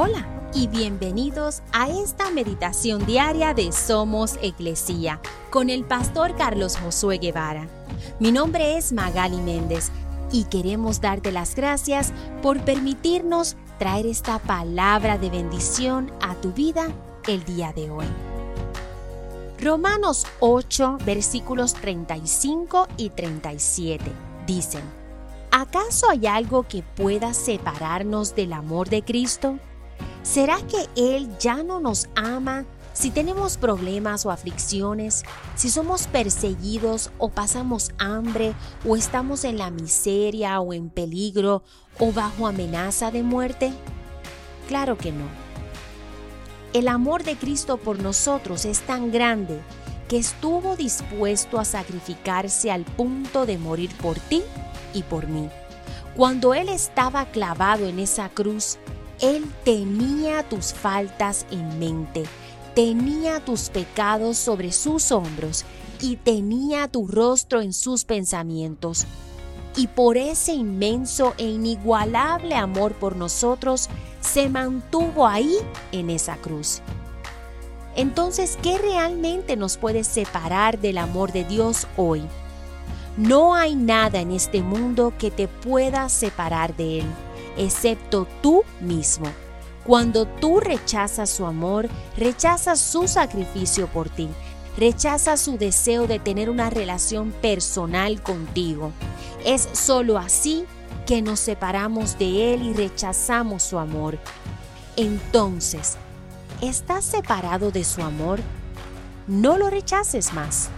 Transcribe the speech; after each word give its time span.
Hola 0.00 0.24
y 0.54 0.68
bienvenidos 0.68 1.60
a 1.72 1.88
esta 1.88 2.30
meditación 2.30 3.04
diaria 3.04 3.52
de 3.52 3.72
Somos 3.72 4.38
Iglesia 4.40 5.20
con 5.50 5.70
el 5.70 5.82
pastor 5.82 6.36
Carlos 6.36 6.76
Josué 6.76 7.18
Guevara. 7.18 7.66
Mi 8.20 8.30
nombre 8.30 8.76
es 8.76 8.92
Magali 8.92 9.38
Méndez 9.38 9.90
y 10.30 10.44
queremos 10.44 11.00
darte 11.00 11.32
las 11.32 11.56
gracias 11.56 12.12
por 12.42 12.60
permitirnos 12.60 13.56
traer 13.80 14.06
esta 14.06 14.38
palabra 14.38 15.18
de 15.18 15.30
bendición 15.30 16.12
a 16.20 16.36
tu 16.36 16.52
vida 16.52 16.92
el 17.26 17.44
día 17.44 17.72
de 17.72 17.90
hoy. 17.90 18.06
Romanos 19.60 20.28
8 20.38 20.98
versículos 21.04 21.74
35 21.74 22.86
y 22.98 23.10
37 23.10 24.04
dicen, 24.46 24.84
¿acaso 25.50 26.08
hay 26.08 26.28
algo 26.28 26.68
que 26.68 26.84
pueda 26.84 27.34
separarnos 27.34 28.36
del 28.36 28.52
amor 28.52 28.88
de 28.90 29.02
Cristo? 29.02 29.58
¿Será 30.30 30.58
que 30.66 30.88
Él 30.94 31.26
ya 31.38 31.62
no 31.62 31.80
nos 31.80 32.06
ama 32.14 32.66
si 32.92 33.10
tenemos 33.10 33.56
problemas 33.56 34.26
o 34.26 34.30
aflicciones, 34.30 35.22
si 35.56 35.70
somos 35.70 36.06
perseguidos 36.06 37.10
o 37.16 37.30
pasamos 37.30 37.92
hambre 37.98 38.52
o 38.86 38.94
estamos 38.94 39.44
en 39.44 39.56
la 39.56 39.70
miseria 39.70 40.60
o 40.60 40.74
en 40.74 40.90
peligro 40.90 41.62
o 41.98 42.12
bajo 42.12 42.46
amenaza 42.46 43.10
de 43.10 43.22
muerte? 43.22 43.72
Claro 44.68 44.98
que 44.98 45.12
no. 45.12 45.24
El 46.74 46.88
amor 46.88 47.24
de 47.24 47.36
Cristo 47.36 47.78
por 47.78 47.98
nosotros 47.98 48.66
es 48.66 48.80
tan 48.82 49.10
grande 49.10 49.58
que 50.08 50.18
estuvo 50.18 50.76
dispuesto 50.76 51.58
a 51.58 51.64
sacrificarse 51.64 52.70
al 52.70 52.84
punto 52.84 53.46
de 53.46 53.56
morir 53.56 53.90
por 54.02 54.18
ti 54.20 54.42
y 54.92 55.04
por 55.04 55.26
mí. 55.26 55.48
Cuando 56.14 56.52
Él 56.52 56.68
estaba 56.68 57.24
clavado 57.30 57.86
en 57.86 57.98
esa 57.98 58.28
cruz, 58.28 58.76
él 59.20 59.44
tenía 59.64 60.48
tus 60.48 60.72
faltas 60.72 61.46
en 61.50 61.78
mente, 61.78 62.24
tenía 62.74 63.44
tus 63.44 63.70
pecados 63.70 64.36
sobre 64.36 64.70
sus 64.72 65.10
hombros 65.10 65.64
y 66.00 66.16
tenía 66.16 66.88
tu 66.88 67.08
rostro 67.08 67.60
en 67.60 67.72
sus 67.72 68.04
pensamientos. 68.04 69.06
Y 69.76 69.88
por 69.88 70.16
ese 70.16 70.52
inmenso 70.52 71.34
e 71.38 71.44
inigualable 71.44 72.54
amor 72.54 72.94
por 72.94 73.16
nosotros, 73.16 73.88
se 74.20 74.48
mantuvo 74.48 75.26
ahí 75.26 75.56
en 75.92 76.10
esa 76.10 76.36
cruz. 76.36 76.80
Entonces, 77.96 78.58
¿qué 78.62 78.78
realmente 78.78 79.56
nos 79.56 79.76
puede 79.76 80.04
separar 80.04 80.78
del 80.78 80.98
amor 80.98 81.32
de 81.32 81.44
Dios 81.44 81.86
hoy? 81.96 82.22
No 83.16 83.56
hay 83.56 83.74
nada 83.74 84.20
en 84.20 84.30
este 84.30 84.62
mundo 84.62 85.12
que 85.18 85.32
te 85.32 85.48
pueda 85.48 86.08
separar 86.08 86.76
de 86.76 87.00
Él 87.00 87.06
excepto 87.58 88.26
tú 88.42 88.62
mismo. 88.80 89.26
Cuando 89.84 90.26
tú 90.26 90.60
rechazas 90.60 91.30
su 91.30 91.46
amor, 91.46 91.88
rechazas 92.16 92.78
su 92.78 93.08
sacrificio 93.08 93.86
por 93.86 94.08
ti, 94.08 94.28
rechazas 94.76 95.40
su 95.40 95.58
deseo 95.58 96.06
de 96.06 96.18
tener 96.18 96.50
una 96.50 96.70
relación 96.70 97.32
personal 97.32 98.22
contigo. 98.22 98.92
Es 99.44 99.68
solo 99.72 100.18
así 100.18 100.64
que 101.06 101.22
nos 101.22 101.40
separamos 101.40 102.18
de 102.18 102.52
Él 102.52 102.62
y 102.62 102.74
rechazamos 102.74 103.62
su 103.62 103.78
amor. 103.78 104.18
Entonces, 104.96 105.96
¿estás 106.60 107.04
separado 107.04 107.70
de 107.70 107.84
su 107.84 108.02
amor? 108.02 108.40
No 109.26 109.56
lo 109.56 109.70
rechaces 109.70 110.32
más. 110.34 110.70